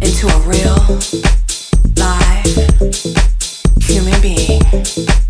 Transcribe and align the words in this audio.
into 0.00 0.26
a 0.26 0.38
real, 0.46 0.76
live 1.96 2.46
human 3.80 4.20
being. 4.20 5.27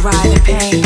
Say 0.00 0.79